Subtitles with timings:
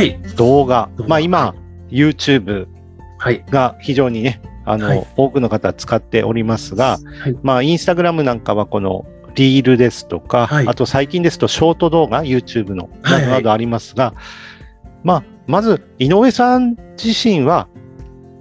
[0.00, 0.18] はい。
[0.36, 1.54] 動画、まあ今、
[1.90, 2.66] YouTube
[3.18, 3.44] はい。
[3.50, 5.06] が非常にね、あの、はい。
[5.18, 7.36] 多くの方使っておりますが、はい。
[7.42, 10.68] まあインスタグラムなんかはこのリールですとか、はい。
[10.68, 13.20] あと最近ですとショート動画、YouTube のはいはい。
[13.20, 14.14] などなどありますが、
[15.04, 17.68] まあ、まず井上さん自身は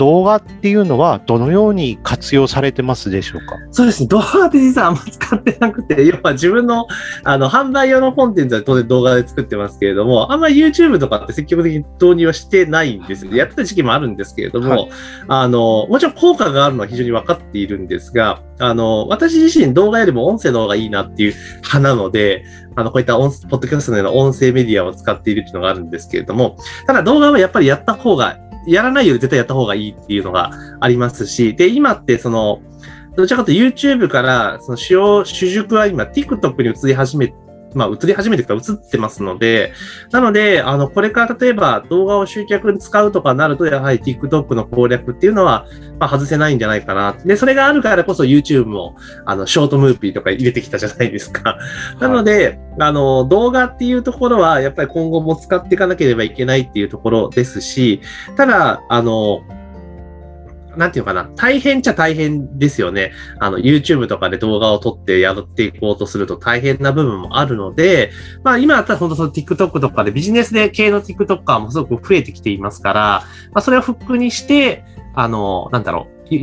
[0.00, 3.56] 動画っていうのはどのように活用されてますでしょうか？
[3.70, 4.08] そうですね。
[4.08, 6.86] 動画って実はあんま使ってなくて、 要は自分の、
[7.22, 13.34] あの、販売用のコンテンツは当然動画で作ってますけれども、あんまり YouTube とかって積極的に導入はしてないんですよ。
[13.36, 14.88] やってた時期もあるんですけれども、はい
[15.28, 22.42] あの、もちろん効果があるのは非常に分かっているんですが、あの、私自身動画よりも音声の方がいいなっていう派なので、
[22.74, 30.50] あの、こういった音ポッドキャストのような音声メディアを使っているっていうのがあるんですけれども、ただ動画はやっぱりやった方が、やらないより絶対やった方がいいっていうのが
[30.80, 32.62] ありますし、で、今ってその、
[33.16, 37.34] どちらかというと YouTube から、その主要、主軸は今 TikTok に移り始め、
[37.74, 39.72] まあ移り始めてから移ってますので、
[40.10, 45.66] なので、あの、これから例えば動画を集客に使うとかなると、やはり TikTok の攻略っていうのは、
[45.98, 47.16] まあ外せないんじゃないかな。
[47.24, 51.58] で、それがあるからこそ YouTube も、あの、ショートムーピーとか入れてきたじゃないですか。
[52.00, 58.00] なので、あの、動画っていうところは、やっぱり今後も使っていかなければいけないっていうところですし、
[58.36, 59.42] ただ、あの、
[60.76, 63.12] なんていうのかな、大変っちゃ大変ですよね。
[63.38, 68.10] あの、YouTube とかで動画を撮ってやっていこうとすると大変な部分もあるので、
[68.44, 73.00] まあ今だったら本当その TikTok とかでビジネスで系の TikToker もすごく増えてきていますから、
[73.52, 76.34] まあそれをフックにして、あの、なんだろう、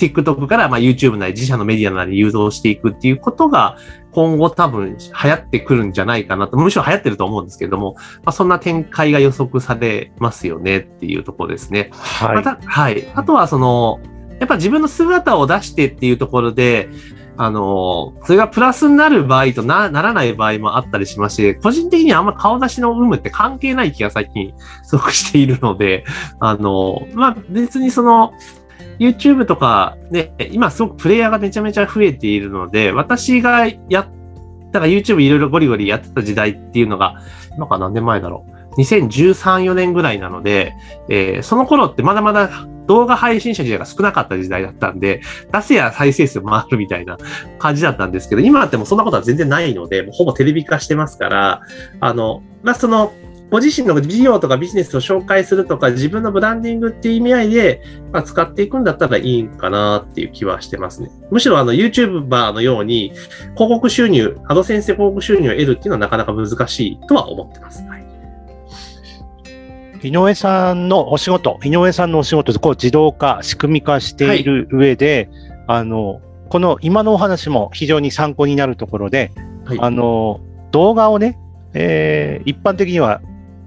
[0.00, 3.76] TikTok からまあ YouTube なり自社のメディアなり誘導していくっていうことが
[4.12, 11.90] 今後多分流行ってくるんじゃないかなと、むしろ流行ってると思うんですけれども、まあそんな展開が予測されますよねっていうところですね。
[11.92, 12.36] はい。
[12.36, 13.06] また、はい。
[13.14, 14.00] あとは、その、
[14.40, 16.88] やっぱ自分の姿を出してっていうところで、
[17.36, 26.04] あの、それがプラスになる場合となならない場合もあったりしまして、個人的にはあんま顔出しの有無って関係ない気が最近すごくしているので、
[26.38, 28.34] あの、まあ、別にその、
[29.00, 37.16] YouTube とかね、今すごくプレイヤーがめちゃめちゃ増えているので、私がやったら YouTube いろいろゴリゴリやってた時代っていうのが、
[37.56, 38.80] 今か何年前だろう。
[38.80, 40.74] 2013、4年ぐらいなので、
[41.08, 45.22] えーその頃ってまだまだ動画配信者自体が少なかった時代だったんで、
[45.52, 47.18] 出せや再生数回るみたいな
[47.58, 51.62] 感じだったんですけど、今ってもそんなことは全然ないので、もうほぼテレビ化してますから、
[52.00, 53.12] あの、まあ、その、
[53.50, 61.10] ご自身の事業とかビジネスを紹介するとか、自分のブランディングっていう意味合いで、まあ、使っていくんだったらいいんかなっていう気はしてますね。
[61.30, 63.10] むしろあの YouTuber のように
[63.54, 67.82] 広告収入、アドセンスで広告収入を得るっていうのはなかなか難しいとは思ってます。
[67.84, 68.00] はい。
[70.02, 75.28] 井上さんのお仕事、井上さんのお仕事でこう自動化、仕組み化している上で、
[75.66, 79.32] あの、この今のお話も非常に参考になるところで、
[79.64, 79.78] はい。
[79.80, 80.40] あの、
[80.70, 81.36] 動画をね、
[81.74, 83.20] えー一般的には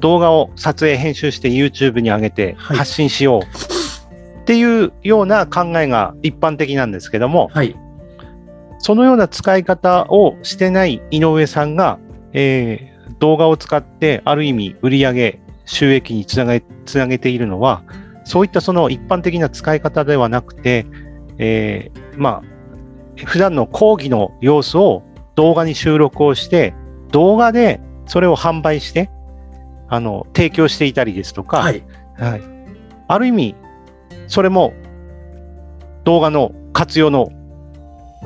[0.00, 7.76] 動画を撮影、編集して YouTube に上げてはい発信しようっていうような考えが一般的なんですけども、はい。
[8.78, 11.98] そのような使い方をしてない井上さんが、
[12.32, 17.82] えー動画を使ってある意味売上収益につなげつなげているのは、
[18.24, 20.86] そういったその一般的な使い方ではなくて、
[21.38, 25.02] えーまあ、普段の講義の様子を
[25.34, 26.74] 動画に収録をして、
[27.10, 29.10] 動画でそれを販売して、
[29.88, 31.82] あの、提供していたりですとか、はい。
[32.18, 32.42] はい。
[33.08, 33.54] ある意味、
[34.26, 34.72] それも
[36.04, 37.30] 動画の活用の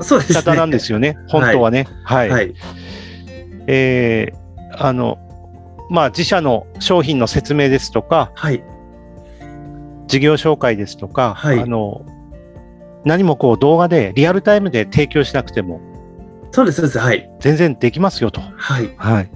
[0.01, 0.41] そうですね。
[0.41, 1.87] 方なんですよね、本当はね。
[2.03, 2.29] はい。
[2.29, 2.53] はい。
[3.67, 4.43] えー
[4.75, 5.19] あの、
[5.89, 8.63] まあ、自社の商品の説明ですとか、はい。
[10.07, 12.05] 事業紹介ですとか、はいあの、
[13.05, 15.81] 何もこう動画でリアルタイムで提供しなくても
[16.51, 16.99] そうです、そうです。
[16.99, 17.29] はい。
[17.39, 18.41] 全然できますよと。
[18.41, 18.93] はい。
[18.97, 19.29] はい。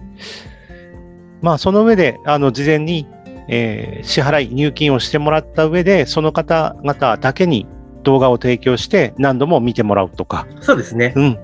[1.42, 3.08] まあ、その上で、あの、事前に、
[3.48, 7.66] えー支払い、入金をしてもらった上で、その方々だけに
[8.08, 11.12] 動画を提供して何度も見てもらうとか、そうですね。
[11.18, 11.40] うん。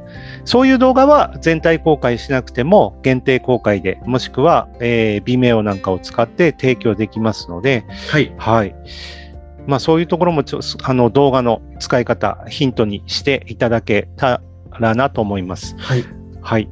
[0.45, 8.33] そういう動画は全体公開しなくても限定公開で、もしくは、えー、Vimeo なんかを使って提供できますので、はい。
[8.37, 8.75] はい。
[9.67, 14.41] まあそういうところもちょあの動画の使い方、ヒントにしていただけた
[14.79, 15.75] らなと思います。
[15.77, 16.05] はい。
[16.41, 16.69] はい。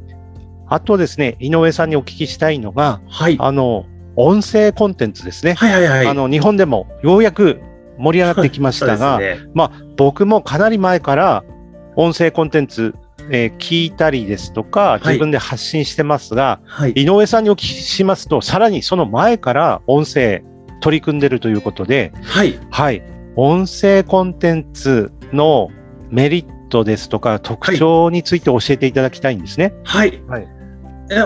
[0.71, 3.35] あとですね、井上さんにお聞きしたいのが、はい。
[3.41, 3.85] あの、
[4.15, 5.55] 音声コンテンツですね。
[5.55, 6.07] はいはいはい。
[6.07, 7.59] あの、日本でもようやく
[7.97, 9.39] 盛り上がってきましたが、ね。
[9.53, 11.43] まあ、僕もかなり前から
[11.97, 12.95] 音声コンテンツ、
[13.29, 16.93] えー聞いたりですとか、い自分で発信してますが、はい。
[16.93, 20.41] 井上さんにお聞きしますと、さらにその前から音声
[20.79, 22.57] 取り組んでるということで、はい。
[22.69, 23.03] はい、
[23.35, 25.67] 音声コンテンツの
[26.09, 29.73] メリットですとか、特徴について教えていただきたいんですね。
[29.83, 30.23] はい。
[30.29, 30.60] はいえ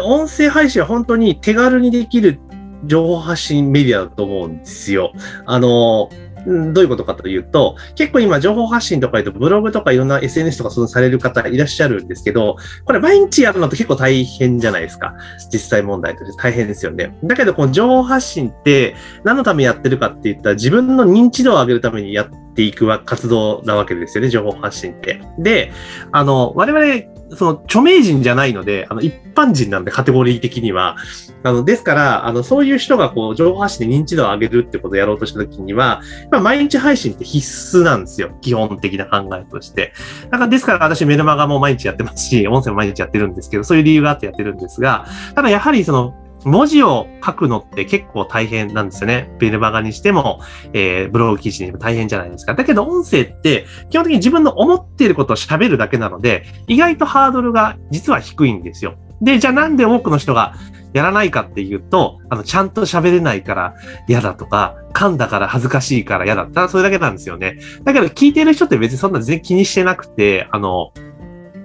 [0.04, 2.40] 音声配信は本当に手軽にできる
[2.86, 5.12] 情報発信メディアだと思うんですよ。
[5.46, 6.10] あの、
[6.46, 15.16] どういうことかというと、結構今情報発信とか言うとブログとかいろんな SNS とかそのされる方いらっしゃるんですけど、これ毎日やるのって結構大変じゃないですか。
[15.52, 17.18] 実際問題として大変ですよね。
[17.24, 25.22] だけどこの情報発信って何のためにやってるかって言ったら自分の認知度を上げるためにやっていく活動なわけですよね、情報発信って。
[25.40, 25.72] で、
[26.12, 30.96] あの、我々その著名人じゃないので、あの一般人なんでカテゴリー的には。
[31.44, 36.02] あの、ですから、あの、そういう人がこう、情報発信で認知度を上げるってことをやろうとしたときには、
[36.32, 38.32] まあ、毎日配信って必須なんですよ。
[38.42, 39.94] 基本的な考えとして。
[40.32, 45.06] だから、ですから私メルマガも毎日やってますし、音声も毎日やってるんですけど、そういう理由があってやってるんですが、
[45.36, 49.36] ただやはりその、文字を書くのって結構大変なんですよね。
[49.40, 50.42] ベルマガにしても、
[50.74, 52.54] えー、ブログ記事にも大変じゃないですか。
[52.54, 58.96] だけど音声って基本的に自分の思っていることを喋るだけなので、意外とハードルが実は低いんですよ。
[59.22, 60.56] で、じゃあなんで多くの人が
[60.94, 63.76] やらないかっていうと、あの、ちゃんと喋れないから
[64.08, 66.70] 嫌だとか、噛んだから恥ずかしいから嫌だったら。
[66.70, 67.58] それだけなんですよね。
[67.84, 70.92] だけど聞いてる人って別にそんな全然気にしてなくて、あの、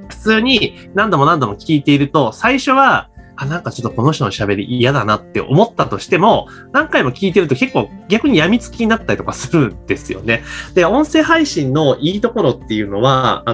[0.09, 3.10] 普通に何度も何度も聞いていると、最初は
[3.41, 10.43] あ、なんかちょっとこの人の喋り嫌だなって思ったとしても、何回も聞いてると結構逆に病みつきになったりとかするんですよね。
[10.75, 13.45] で、音声配信のいいところっていうのは、